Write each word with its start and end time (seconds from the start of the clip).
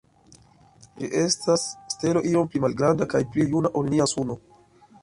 Ĝi 1.01 1.09
estas 1.19 1.67
stelo 1.97 2.25
iom 2.31 2.51
pli 2.55 2.63
malgranda 2.65 3.11
kaj 3.13 3.23
pli 3.33 3.51
juna 3.55 3.75
ol 3.83 3.95
nia 3.95 4.11
Suno. 4.17 4.43